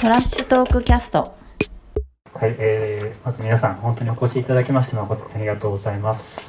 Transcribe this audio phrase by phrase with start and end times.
[0.00, 1.34] トラッシュトークキャスト
[2.32, 6.40] はい、えー、まず皆さん本当にお越しいただきまして誠にありがとうございます。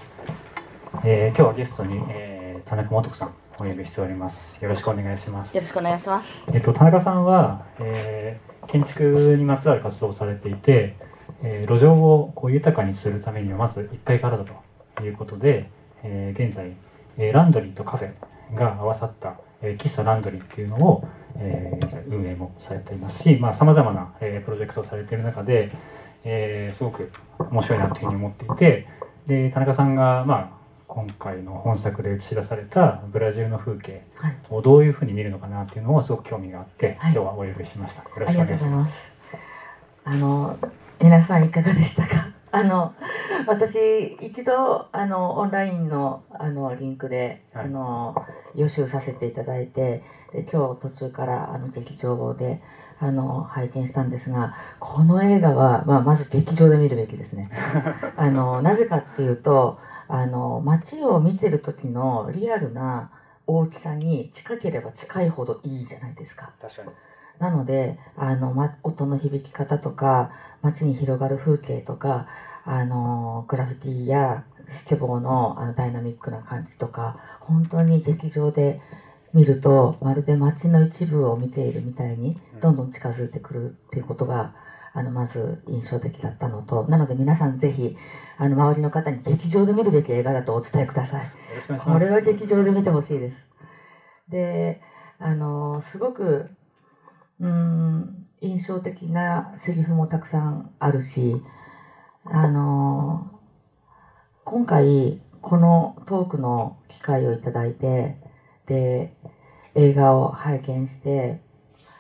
[1.03, 4.57] えー、今日はゲストに、えー、田中元子さんをお呼びしております。
[4.61, 5.53] よろしくお願いします。
[5.53, 6.29] よろしくお願いします。
[6.53, 10.95] えっと田中さんは、えー、建築にまつわる活動をされていて、
[11.43, 14.45] えー、路上をこう豊かにするためにはまず1階からだ
[14.95, 15.69] ということで、
[16.03, 16.71] えー、現在、
[17.17, 21.03] えー、ランドリーとカフェが合わさった、えー、喫茶ランドリーっていうのを、
[21.41, 25.71] えー、運営もされていますし、まあ、様々な、えー、プロジェクトをされている中で、
[26.23, 27.11] えー、すごく
[27.51, 28.87] 面白いなというふうに思っていて、
[29.27, 30.49] で、田中さんが、まあ、
[30.87, 34.03] 今回の本作で映し出されたブラジルの風景
[34.49, 38.01] をどういうふうに見るのかなっていうのをすごく興味があって、はい今日はお呼びしました。
[38.03, 38.65] よろあしくお願いしま。
[38.65, 38.97] りがとうございますす。
[40.03, 40.57] あの
[41.01, 42.30] 皆さんいかがでしたか？
[42.51, 42.93] あの
[43.47, 48.15] 私一度あのオンラインのあのリンクで、はいあの
[48.53, 52.61] 予習させていただいてで今日途中からあの劇場で
[52.99, 57.49] あの拝見したんですがこの映画は、まあ、まず劇場で見るべきですね。
[58.17, 63.09] あのなぜかっていうとあの街を見てる時のリアルな
[63.47, 66.51] 大きさに近ければ近いほどいいじゃないですか。
[66.61, 66.89] 確かに。
[67.41, 70.29] なのであの、ま、音の響き方とか
[70.61, 72.27] 街に広がる風景とか
[72.65, 78.79] あのグラフィティやスケボーのあのダイナミックな感じとか本当に劇場で
[79.33, 84.51] 見るとまるで街の一部を見ているみたいにどんどん近づいてくるっていうことが
[84.93, 87.95] あのまず印象的だったのとなので皆さんぜひ
[88.37, 91.31] あの周りの方に劇場で見るべき映画だとお伝えください。
[91.77, 93.47] これは劇場で見てほしいです。
[94.29, 94.79] で、
[95.19, 96.49] あの、すごく、
[97.41, 101.41] うん、印象的なセリフもたくさんあるし、
[102.23, 103.31] あの、
[104.45, 108.17] 今回、このトークの機会をいただいて、
[108.67, 109.15] で、
[109.73, 111.41] 映画を拝見して、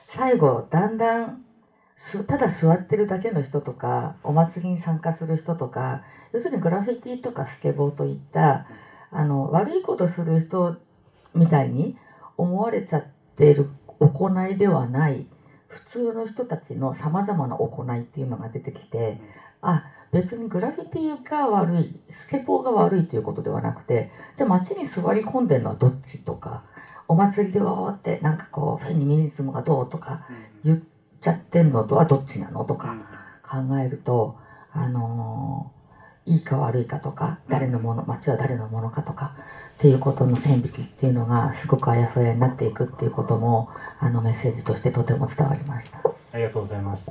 [0.05, 1.43] 最後、だんだん、
[2.27, 6.03] ただ座ってるだけの人とか、お祭りに参加する人とか、
[6.33, 8.67] 要するにグラフィティとかスケボーといった、
[9.09, 10.77] あの悪いことする人
[11.33, 11.97] みたいに
[12.37, 13.69] 思われちゃってる
[14.07, 15.27] 行いではない
[15.67, 19.21] 普通の人たちのさまざまな行いっていうのが出てきて
[19.61, 26.63] あ別にグラフィティが悪いスケボーが悪いということではなくてじゃあ街に座り込んでるのはどっちとか
[27.07, 30.25] お祭りでわーってなんかこうフェミニズムがどうとか
[30.65, 30.79] 言っ
[31.19, 32.95] ちゃってんのとはどっちなのとか
[33.43, 34.37] 考えると
[34.73, 35.81] あのー
[36.25, 39.35] いいか悪いかとか誰のもの町は誰のものかとか
[39.81, 46.03] っていうことの線引きっていうのがすごくあやふやになっていくっていうこともあのメッセージとしてとても伝わりました。
[46.33, 47.03] ありがとうございます。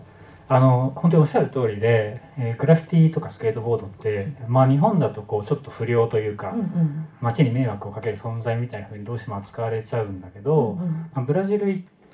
[0.47, 11.67] あの本当におっしゃる通りで、えーグラフィティとかスケートボードって、まあ、日本だとこうちょっと不良というか、うんうん街に迷惑をかける存在みたいな風にどうしても扱われちゃうんだけど、うんうんまあブラジル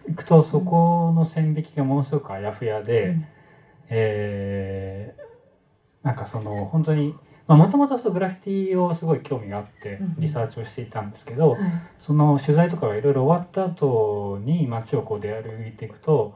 [0.09, 3.27] 行くとそこの線引きがものすごくあやふやで、うん
[3.91, 5.27] えー
[6.03, 7.17] なんかその本当に
[7.49, 11.61] もともとグラフィティをすごい興味があってうんリサーチをしていたんですけど、はい。
[12.01, 16.35] その取材とかがいろいろ終わった後に街をこう出歩いていくと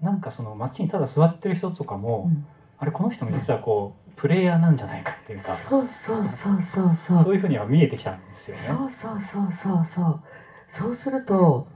[0.00, 2.46] なんかその街にただ座ってる人とかも、うん。
[2.78, 7.24] あれこの人も実はこうプレイヤーなんじゃないかっていうかそうそうそうそうそう。
[7.24, 8.62] そういうふうには見えてきたんですよね。
[8.66, 10.22] そうそうそうそうそう。
[10.70, 11.66] そうすると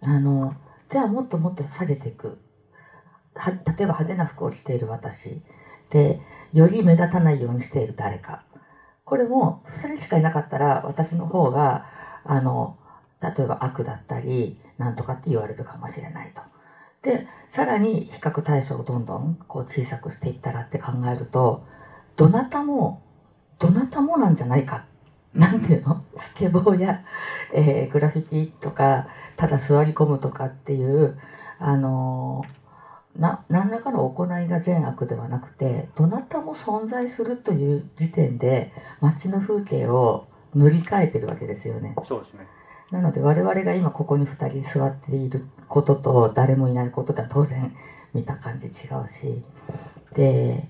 [0.00, 0.54] あの
[0.90, 2.38] じゃあもっともっと下げていく。
[3.34, 5.42] は例えば派手な服を着ている私。
[5.90, 6.20] で
[6.52, 8.42] より目立たないようにしている誰か。
[9.04, 11.86] これも2人しかいなかったら私の方が
[12.24, 12.76] あの
[13.22, 16.42] 例えば悪だったりなんとかって言われるかもしれないと。
[17.02, 21.64] でさらに比較対象をどんどんこう小さくしていったらって考えると
[22.16, 23.02] どなたも
[23.58, 24.84] どなたもなんじゃないか。
[25.34, 26.02] なんていうの？
[26.18, 27.04] スケボーや、
[27.52, 31.18] えーグラフィティとかただ座り込むとかっていう
[31.58, 32.67] あのー
[33.16, 41.94] な何らかの行いが善悪ではなくてどなたも存在するという時点で街の風景を塗り替えてるわけですよね。
[42.04, 42.46] そうですね
[42.90, 47.74] なので我々が今ここに2人座っていることと誰もいないことでは当然
[48.14, 48.70] 見た感じ違
[49.04, 49.42] うし
[50.14, 50.66] で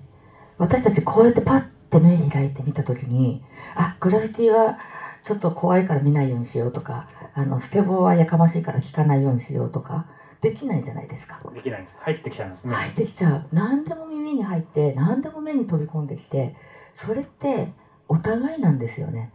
[0.57, 3.41] 私たちこうやってパッて目開いて見た時に
[3.75, 4.77] あグラフィティは
[5.23, 10.07] ちょっと怖いから見ないようにしようとかあのスケボーはやかましいから聞かないようにしようとか
[10.41, 11.39] できないじゃないですか。
[11.53, 11.97] できないです。
[11.99, 12.73] 入ってきちゃうんですね。
[12.73, 13.45] 入ってきちゃう。
[13.51, 16.55] 何でも耳に入って何でも目に飛び込んできて
[16.95, 17.73] それって
[18.07, 19.31] お互いなんですよね。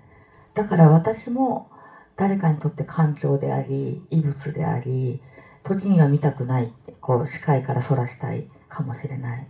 [0.54, 1.68] だから私も
[2.16, 5.20] 誰かにとって環境であり異物であり
[5.62, 9.46] 時には見たくないこう視界からそらしたいかもしれない。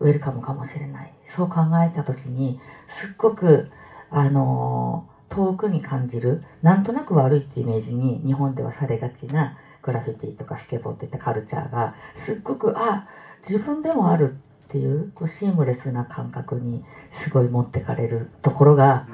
[0.00, 1.12] ウェルカムかもしれない。
[1.26, 3.70] そう考えた時にすっごく
[4.10, 13.06] あの遠くに感じるなんとなく悪いってイメージに日本ではされがちなグラフィティとかスケボーっていったカルチャーがすっごくあ
[13.46, 14.36] 自分でもある
[14.68, 19.06] っていうこうシームレスな感覚にすごい持ってかれるところが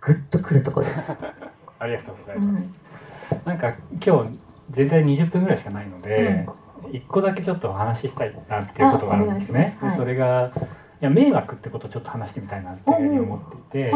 [0.00, 0.98] グッとくるところです。
[1.78, 2.82] ありがとうございます。
[3.44, 3.74] なんか
[4.04, 4.38] 今日
[4.70, 6.46] 全体20分ぐらいしかないので、
[6.92, 9.76] 一、個だけちょっとお話ししたいなっていうことがあるんですね。
[9.80, 10.52] はい、それが
[11.00, 13.92] いや迷惑ってことをちょっと話してみたいなっていうふうに思っていて、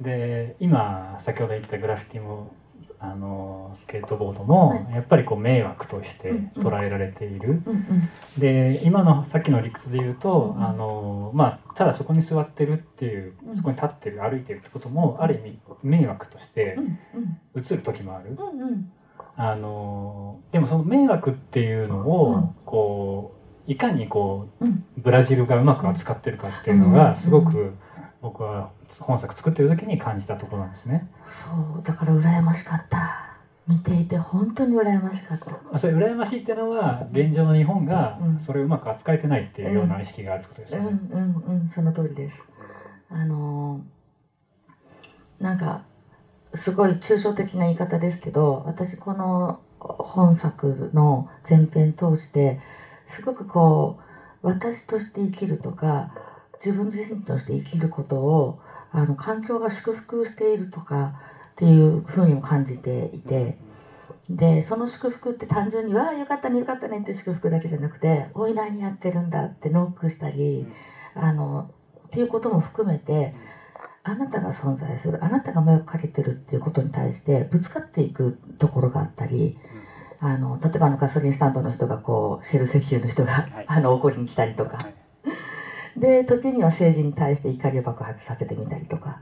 [0.00, 2.52] で今先ほど言ったグラフィティも
[3.00, 8.08] あのスケートボードも、はい、やっぱりこう迷惑として捉えられている、うんうん、
[8.38, 16.76] で今のさっきの理屈で言うと、うんうん、あのまあ、ただそこに座ってるっていうそこに立ってる歩いてるってこともある意味迷惑として
[17.54, 18.92] 映る時もある、うんうん、
[19.36, 23.34] あのでもその迷惑っていうのをこ
[23.68, 24.64] ういかにこう
[24.96, 27.74] ブラジルがうまく扱ってるかっていうのがすごく
[28.28, 28.70] 僕は
[29.00, 31.08] 本作作ってる時に感じたところなんですね。
[31.46, 35.38] そうだから羨ましかった見ていて本当に羨ましかっ
[35.72, 40.88] たそれ羨ましいっていうのは現状の日本がそれをうまく扱えてないっていうような意識があることですよね。
[41.10, 42.36] うんうんうん、うん、その通りです。
[43.10, 43.80] あの
[45.40, 45.84] なんか
[46.54, 52.60] すごい抽象的な言い方ですけど私この本作の前編通して
[53.06, 53.98] すごくこ
[54.42, 56.12] う私として生きるとか
[56.64, 58.60] 自分自身として生きることを
[58.90, 61.14] あの環境が祝福しているとか
[61.52, 63.58] っていうふうにも感じていて
[64.28, 70.66] でその祝福って単純に「わあよかったねよかったね」って祝福だけじゃなくて「おい何やってるんだ」ってノックしたり
[71.14, 71.70] あの
[72.08, 73.34] っていうことも含めて
[74.02, 79.58] あなたが存在するあなたが迷惑かけてるっていうことに対してぶつかっていくところがあったり。
[80.20, 84.97] あの例えばあのガソリンスタンドの人がこうシェル石油の人が、はい、あの怒りに来たりとか、はい
[85.98, 89.20] で時には政治に対して怒りを爆発させてみたりとか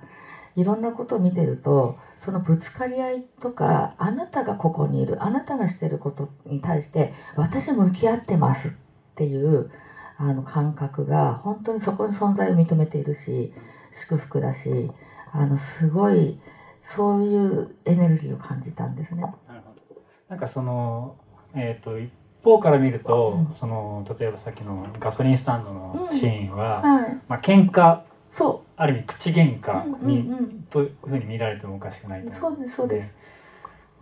[0.56, 8.70] いろんなことを見てるとそのぶつかり合いとかあなたがここにいるあなたがしてることに対して私向き合ってますっ
[9.16, 9.70] ていう
[10.18, 13.52] あの感覚が本当にそこに存在を認めているし
[13.92, 14.90] 祝福だし
[15.32, 16.40] あのすごい
[16.82, 19.22] そういうエネルギーを感じたんですね。
[19.22, 21.16] なるほどなんかその、
[21.54, 21.98] えーと
[22.46, 28.00] 方から見ると、うん、その例えばさっきのガソリンスタンドのシーンは、うんはい、まあ喧嘩
[28.30, 28.66] そう。
[28.76, 33.14] ある意味口喧嘩に、うんうんうん、というふうに見られてもおかしくないとそうですそうです。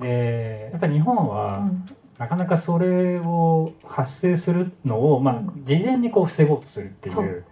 [0.00, 1.84] でやっぱり日本は、うん、
[2.18, 7.44] なかなかそれを発生するのを、まあ、事前にこう防ごうとするっていう。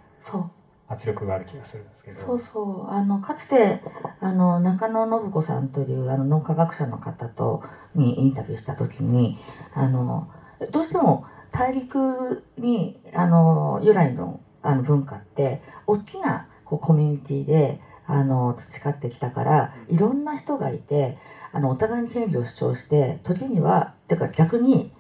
[0.92, 2.20] 圧力がある気がするんですけど。
[2.20, 2.90] そうそう。
[2.90, 3.80] あのかつて
[4.20, 7.62] あの中野信子さんというあの脳科学者の方と
[7.94, 9.38] にインタビューした時に
[9.74, 10.28] あの
[10.70, 21.18] どうしても大陸にあの由来のあの文化って大きなこうコミュニティであの培ってきたからいろんな人がいて
[21.52, 24.92] あのお互いに権利を主張して時にはていうか逆に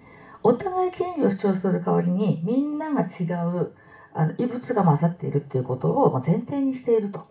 [0.42, 3.72] お互い権利を主張する代わりにみんなが違う
[4.14, 7.26] あの異物が混ざっているっていうことを前提にしていると。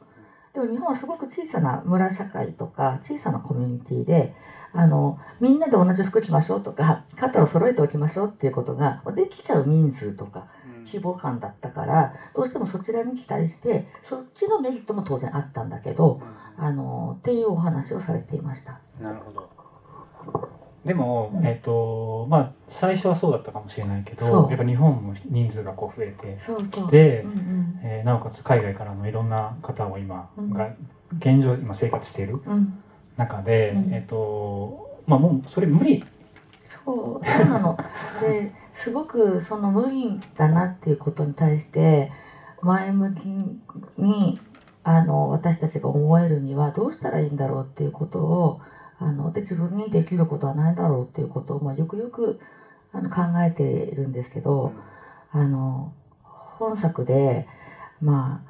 [0.54, 4.34] でも日本はすごく小さな村社会とか小さなコミュニティで
[4.74, 10.48] あのみんなで同じ服着ましょうとか肩を揃えておきましょうっていうことができちゃう人数とか
[10.86, 16.22] 規模感だったからどうしてもそちらに期待してそっちのメリットも当然あったんだけど、
[16.58, 18.80] あのっていうお話をされていました。
[19.00, 19.61] なるほど
[20.86, 26.40] でも、うん、えっ、ー、とまあ最初はそうだったかもしれないけどやっぱ日本も人数がこう増えて
[26.72, 27.28] きて、う。
[27.28, 30.74] んうん、えー、なおかつ海外からのいろんな方を今、うん、が
[31.18, 32.42] 現状今生活している。
[32.46, 32.82] うん。
[33.18, 36.04] 中で、うん、えっ、とまあもうそれ無理。
[36.64, 37.78] そうそうなの。
[38.22, 42.12] ですごくその無理だなっていうことに対して
[42.62, 43.28] 前向き
[44.00, 44.40] に
[44.84, 48.62] あの私たちが思えるにはどうしたらいいんだろうっていうことを
[49.02, 52.40] あので自分にできることはないだろうっていうことを、まあ、よくよく
[52.94, 54.74] あの考えているんですけど、
[55.32, 55.92] あの
[56.24, 57.48] 本作で
[58.00, 58.44] ま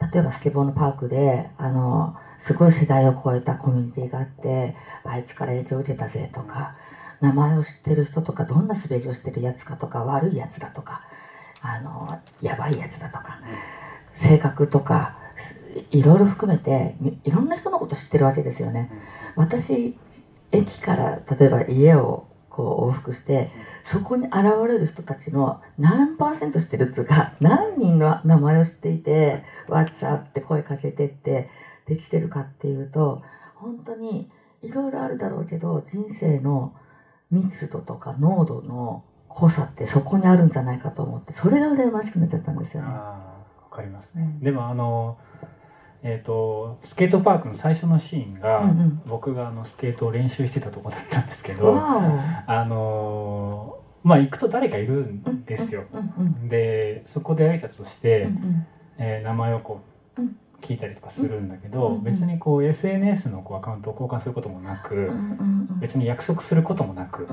[0.00, 6.74] あ例えばスケボーのパークであのすごい世代を超えたコミュニティがあってあいつから影響を受けたぜとか
[7.20, 11.02] 名前を知ってる人とかどんな滑りをしてるやつかとか悪いやつだとか
[11.60, 13.38] あのやばいやつだとか
[14.12, 15.16] 性格とか
[15.90, 18.90] いろいろ含めていろんな人のこと知ってるわけですよね。
[19.36, 19.96] 私
[20.50, 23.50] 駅から例えば家をこう往復して
[23.82, 24.36] そこに現
[24.68, 31.48] れる人たちの何パーセント知ってるっつうか 何人の名前を知っていて「What's up?」って声かけてって
[31.86, 33.22] できてるかっていうと
[33.56, 36.74] 本当にいろいろあるだろうけど人生の
[37.30, 42.88] 密度とか濃度の濃さってそこにあるんじゃないかと思ってそれが羨ましくなっちゃったんですよね。
[42.88, 45.16] わかりますね、うん、でもあの
[46.04, 49.02] えー、とスケートパークの最初のシーンが、うんうん。
[49.06, 55.84] 僕があのスケートを練習してたとこだったんですけど、わあのーまあ行くと誰かいるんですよ。
[56.48, 58.66] でそこで挨拶をして、うんうん。
[58.98, 59.80] えー名前をこ
[60.18, 60.36] ううん。
[60.60, 65.10] 聞いたりとかするんだけど、うんうん別にこう SNS のこうアカウントを交換することもなく、
[65.80, 67.28] 別に約束することもなく、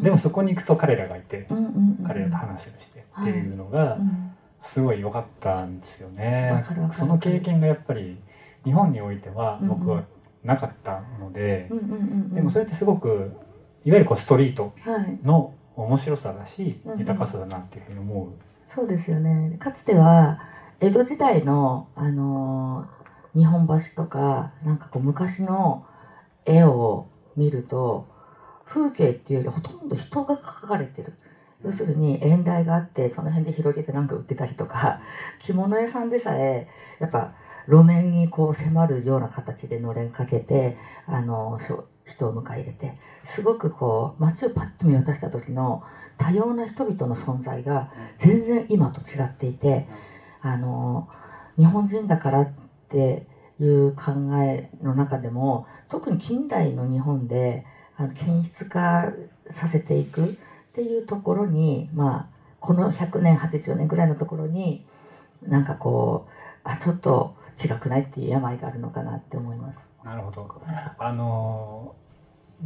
[0.00, 1.46] でもそこに行くと彼らがいて、
[2.06, 4.27] 彼らと話をしてっていうのがうん
[4.62, 6.64] すごい良かったんですよね。
[6.96, 8.20] その経験がやっぱり
[8.64, 9.78] 日本においてはうんうん。
[9.78, 10.04] 僕は
[10.44, 11.94] なかったのでう、んうんうんう
[12.32, 12.34] ん。
[12.34, 13.36] でもそれってすごく
[13.84, 15.18] いわゆるこうストリートはい。
[15.22, 16.98] の面白さだしうんうん。
[16.98, 18.28] 豊かさだなっていうふうに思う。
[18.74, 19.56] そうですよね。
[19.58, 20.40] かつては
[20.80, 22.98] 江戸時代の、あのー
[23.34, 25.84] 日本橋とかなんかこう昔の
[26.46, 28.08] 絵を見ると
[28.64, 31.12] 風景っていうよりほとんど人が描かれてる
[31.64, 35.00] 要するに縁台があってその辺で広げてなんか売ってたりとか
[35.40, 36.68] 着物屋さんでさえ
[37.00, 37.32] やっぱ
[37.66, 41.58] 路面にこう迫るような形でのれんかけてあの
[42.06, 45.82] 人を迎え入れてすごくこう街をパッと見渡した時の
[46.16, 49.86] 多様な人々の存在が全然今と違っていて
[50.40, 51.08] あの
[51.56, 52.50] 日本人だからっ
[52.88, 53.26] て
[53.60, 54.12] いう考
[54.42, 59.12] えの中でも特に近代の日本であの均質化
[59.50, 60.38] させていく
[60.78, 62.26] っていうところにまあ
[62.60, 64.84] この100年80年ぐらいのところに
[65.42, 66.30] なんかこう
[66.62, 69.78] あちょっと違くないっていう病があるのかなって思います。
[70.04, 70.48] なるほど。
[70.98, 72.08] あのー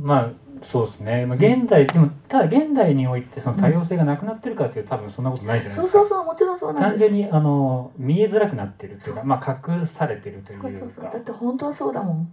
[0.01, 0.31] まあ
[0.63, 1.27] そうですね。
[1.27, 5.99] まあ現代でもただ現代においてその多様性がなくなってるかっていうと多分そんなことないじゃないそうですか。
[6.01, 7.11] そうそうもちろんそうなんです。
[7.11, 10.69] 単純にあの見えづらくなってるっていうか、まあ隠されてるというか。
[10.69, 11.05] そうそうそう。
[11.05, 12.33] だって本当はそうだもん。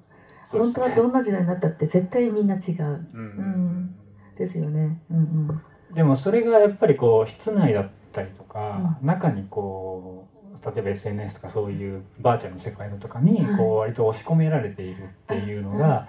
[0.49, 3.07] 本当はどんな時代になったって絶対みんな違う。
[3.13, 3.95] うんん。
[4.37, 5.01] ですよね。
[5.11, 5.19] うんう
[5.53, 5.61] ん
[5.93, 13.57] でもそれがやっぱりこう室内だったりとか、中にこう例えば SNS とかそういうバーチャルの世界のとかにはい。
[13.57, 16.05] こう割と押し込められているっていうのが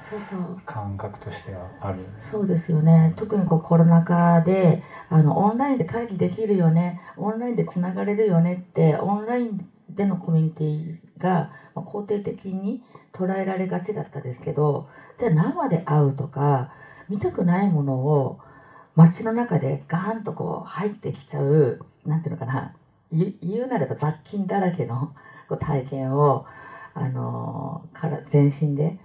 [0.67, 1.99] 感覚としてはある。
[2.21, 3.13] そうですよね。
[3.17, 6.97] 特にこうコロナ禍であのオンラインで会議できるよね。
[7.17, 12.81] オンラインでつながれるよねってオンラインでのコミュニティがまあ肯定的に
[13.13, 14.85] 捉えられがちだったですけど
[15.17, 16.69] じゃあ生で会うとか
[17.09, 18.37] 見たくないものを
[18.97, 22.75] 街の中でガーンとこう入ってきちゃうなんていうのかな
[23.11, 25.13] 言うなれば雑菌だらけの
[25.49, 26.47] こう体験を
[26.95, 28.99] あのから全身で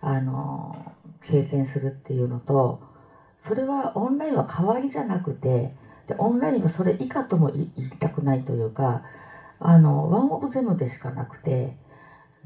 [0.00, 0.92] あの
[1.24, 2.80] 経験するっていうのと
[3.40, 5.74] それはオンラインは代わりじゃなくて
[6.06, 9.02] でオンラインはそれ以下とも言言いたくないというか
[9.60, 11.76] あのワンオブゼムでしかなくて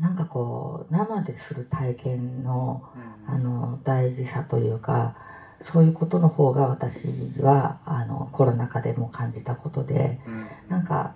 [0.01, 2.83] なんかこう生でする体験の
[3.27, 5.15] あの大事さというか
[5.65, 7.09] そういうことの方が私
[7.41, 10.21] はあのコロナ禍でも感じたことで
[10.69, 11.15] なんか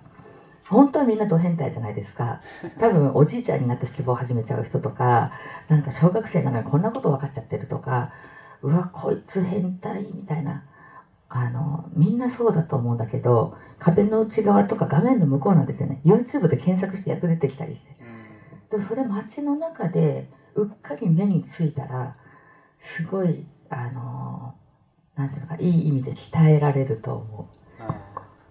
[0.69, 2.41] 本当はみんなド変態じゃないですか。
[2.81, 5.33] 多分おじいちゃんになってスケボーを始めちゃう人とか
[5.69, 8.12] なんか小学生なのにこんなこと分かっちゃってるとか
[8.62, 10.65] うわこいつ変態みたいな。
[11.29, 16.00] あのみんなそうだと思うんだけど壁の内側とか画面の向こうなんですよね。
[16.05, 17.97] YouTube で検索してやっと出てきたりして。
[18.71, 22.17] でもそれ街の中でうっかり目についたら
[22.79, 24.55] すごいあの
[25.17, 27.49] なんていうのかいい意味で鍛えられると思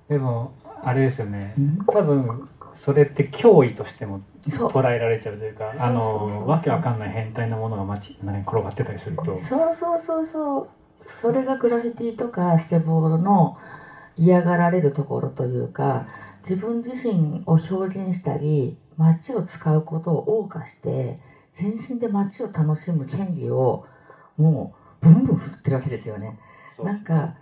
[0.10, 0.54] でも
[0.84, 1.54] あれですよね。
[1.58, 6.40] う、うん、多分それって脅威としても捉えられちゃうというかあそうそうそうそう。
[6.40, 9.24] のわけわかんない変態なものが街に転がってたりすると。
[9.26, 10.70] そうそうそうそう。
[11.22, 13.58] それがグラフィティとかスケボーの
[14.18, 16.08] 嫌がられるところというか
[16.48, 21.20] 自分自身を表現したり街を使うことを謳歌して
[21.54, 23.86] 全身で街を楽しむ権利を
[24.38, 26.40] もうブンブン振ってるわけですよね。
[26.84, 27.36] なんか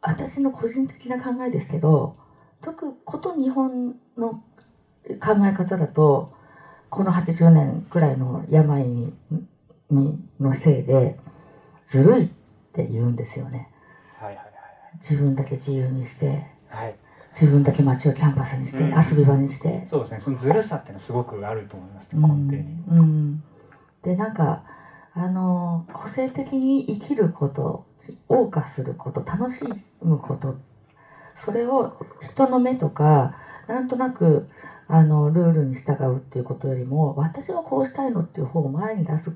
[0.00, 2.16] 私の個人的な考えですけど
[2.60, 4.42] 特こと日本の
[5.20, 6.32] 考え方だと
[6.90, 9.14] この80年くらいの病に
[9.90, 11.18] にのせいで
[11.88, 12.28] ずるいっ
[12.72, 13.70] て言うんですよね。
[14.18, 14.50] はいはい
[15.00, 16.26] 自分だけ自由にして
[16.68, 16.94] はいはい。
[17.32, 18.88] 自分だけ街をキャンパスにして、うん。
[18.88, 20.20] 遊び場にして、そうですね。
[20.20, 22.08] そのずるさっていうのはすごくあると思いますね。
[22.14, 22.48] うん。
[22.48, 22.84] 根底に。
[22.88, 23.42] うん、
[24.02, 24.64] でなんか
[25.14, 27.84] あの個性的に生きること
[28.28, 29.64] 謳歌すること楽し
[30.02, 30.56] むこと
[31.44, 33.36] それを人の目とか
[33.66, 34.48] なんとなく
[34.88, 39.32] あのルールに従うっていうことよりも私はこうしたいのっていう方を前に出す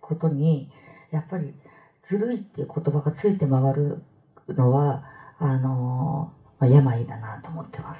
[0.00, 0.70] ことに
[1.10, 1.54] やっぱり
[2.08, 4.02] ずるいっていう言葉がついて回る
[4.48, 5.04] のは
[5.38, 7.98] あの、まあ、病だなと思ってます。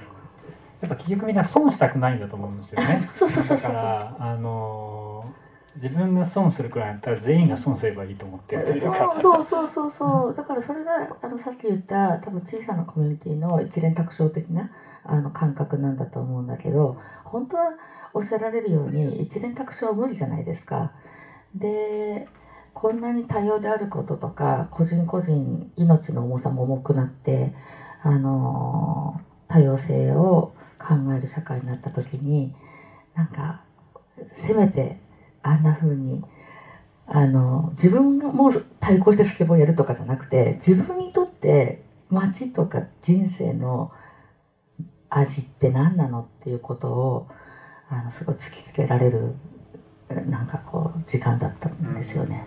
[0.80, 3.00] やっぱ結局みんな損したくないんだと思うんですよね。
[3.16, 5.25] そうそうそうだそうからあの
[5.76, 9.18] 自分が損するくらいだったら全員が損すればいいと思ってるというか。
[9.21, 14.71] そうそうそうそうだからそれがあのさっき言った多分小さなコミュニティの一連卓上的な
[15.04, 17.73] あの感覚なんだと思うんだけど本当は
[18.14, 20.92] おっしゃられるように一連卓上は無理じゃないですか。
[21.54, 22.28] で
[22.75, 27.54] こんなに多様であることとか個人個人命の重さも重くなって
[28.02, 29.18] あの
[29.49, 32.54] 多様性を考える社会になった時に
[33.14, 33.62] なんか
[34.30, 35.00] せめて
[35.46, 36.22] あんな風に
[37.06, 43.92] あの自分がもう対抗してスケボーやるとかじゃなくて自分にとって街とか人生の
[45.08, 47.28] 味って何なのっていうことを
[47.88, 49.34] あのすごい突きつけられる
[50.08, 52.46] なんかこう時間だったんですよね。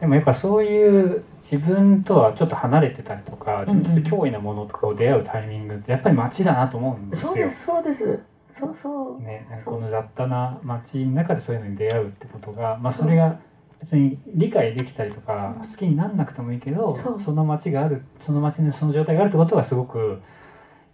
[0.00, 7.28] でもやっぱそういう自分とはちょっと離れてたりとか、うんうんちょっと脅威なものとかを出会うタイミングってやっぱり街だなと思うんですよ。
[7.28, 8.20] そうですそうです
[8.60, 9.22] そうそう。
[9.22, 13.40] ね、この雑多な街の中でそういうのに出会うってことが、まあ、それが
[13.80, 15.68] 別に理解できたりとかうん。
[15.68, 17.32] 好きになんなくてもいいけどそう。
[17.32, 20.20] の街があるその街にその状態があるってことがすごく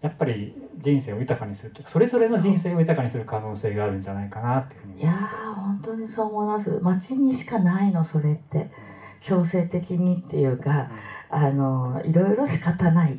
[0.02, 6.78] やっぱり人生を豊かにするというかそれぞれの人生を豊かにする可能性があるんじゃないかなっていうふうにいやー本当にそう思います。
[6.82, 8.70] 街にしかないのそれって。
[9.20, 10.90] 強制的にっていうか
[11.28, 13.18] あのいろいろ仕方ない。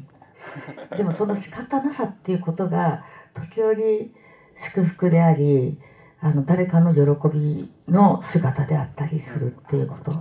[0.96, 4.14] でもその仕方なさっていうことが時折
[4.58, 5.78] 祝福であり
[6.20, 10.12] あの誰かの喜びの姿であったりするっていうこと、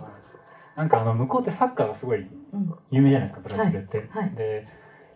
[0.77, 4.09] なんかあの向こうってサッカーがすごいうん、有名じゃないですかブラジルって。
[4.11, 4.31] はい。
[4.31, 4.67] で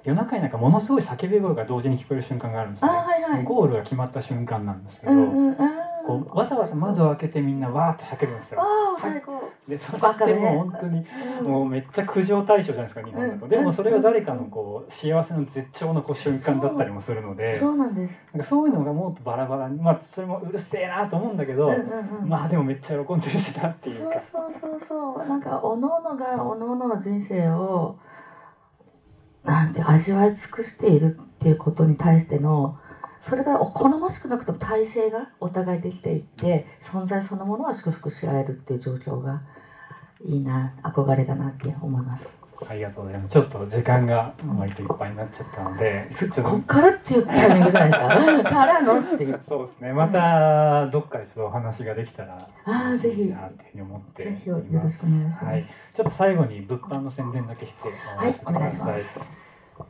[0.04, 2.98] 夜中になんかものすごい叫び声が同時に聞こえる瞬間があるんですあね。
[2.98, 3.44] はいはい。
[3.44, 5.60] ゴールが決まった瞬間なんですけど、うんうん。
[5.60, 8.60] あこうわざわざ窓を開けてみんなわーって叫ぶんですよ。
[8.60, 11.06] あー最高、でそれってもう本当に
[11.42, 11.50] うん。
[11.50, 13.50] もうめっちゃ苦情対象じゃないですか日本だと、うん。
[13.50, 21.72] でもそれが誰かのこう幸せの絶頂のこう瞬間だったりもするのでそうなんです、なんかそういうのがもっとバラバラにまあそれもうるせえなと思うんだけど、
[22.24, 24.20] まあでもめっちゃ喜んでるしなっていうか。
[24.32, 25.28] そうそうそうそう。
[25.28, 27.98] なんかおのおのがおのおのの人生を
[29.44, 32.78] なんて味わい尽くしているっていうことに対しての
[33.22, 39.42] それが好ましくなくても体制がお互いできていって存在そのものは祝福し合えるっていう状況が
[40.24, 42.24] いいな憧れだなって思います。
[42.68, 47.96] ありがとうございますちょっと時間が割といっぱいになっちゃったのでちょっとこっからっていうタイミングじゃないで
[48.36, 48.50] すか？
[48.52, 49.40] からのっていう。
[49.48, 55.44] そうですねまたどっかでちょっとお話ができたらあーぜひなっていうふうに思ってぜひよろしくお願いします。
[55.46, 59.20] はい、ちょっと最後に物販の宣伝だけしてはいお願いします。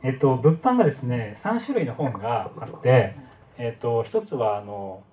[0.03, 3.15] えっと物販がですね3種類の本があって、
[3.57, 5.03] えっと一つはあの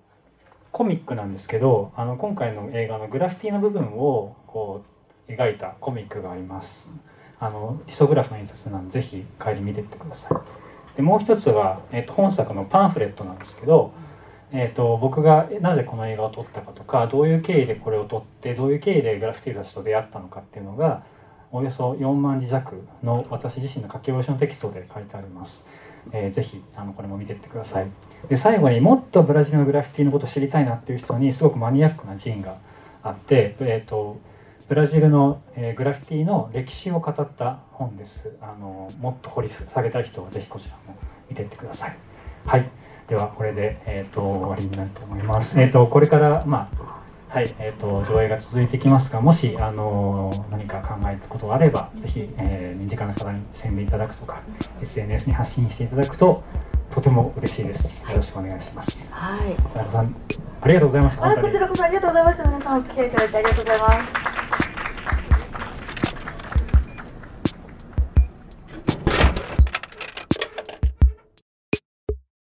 [0.72, 4.82] コミックなんですけど、あの今回の映画のグラフィティの部分をこ
[5.28, 6.88] う描いたコミックがあります。
[7.40, 10.96] あのリソグラフの印刷なんでぜひ帰り見てってください。
[10.96, 13.92] でもう一つはえっと本作のパンフレットなんですけど。
[14.50, 21.02] えー、と僕がなぜこの映画を撮ったかとかどういう経緯でこれを撮ってどういう経緯でグラフィティたちと出会ったのかっていうのが
[21.52, 25.64] およそ4万字弱の私自身の書き下ろしのテキストで書いてあります。
[26.12, 27.90] えーぜひあのこれも見てってください。
[28.28, 32.58] で最後にもっとブラジルのグラフィティのことを知りたいなっていう人にすごくマニアックなシーンが
[33.02, 34.18] あって、えー、と
[34.68, 38.30] ブラジルの、えーグラフィティの歴史を語った本です。
[38.40, 40.96] あのもっと掘り下げたい人はぜひこちらも
[41.28, 41.96] 見てってください。
[42.46, 42.70] はい。
[43.08, 45.58] ではこれで、えー、と終わりになると思います。
[45.58, 54.40] えー、とこれから、まあはいえー、と上映が続いていきますがもし、あの何か考えたことがあればぜひ、えー身近な方に宣伝いただくとか
[54.82, 56.42] SNS に発信していただくと
[56.94, 57.84] とても嬉しいです。
[57.84, 58.98] よろしくお願いします。
[59.10, 59.54] はい。
[59.74, 60.14] 田中さん
[60.60, 61.26] ありがとうございました。
[61.26, 62.44] あこちらこそありがとうございました。
[62.44, 63.88] 皆さんお付き合いいただいてありがとうございま
[64.60, 64.67] す。